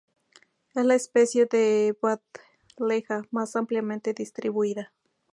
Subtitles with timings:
[0.73, 4.91] Es la especie de "Buddleja" más ampliamente distribuida.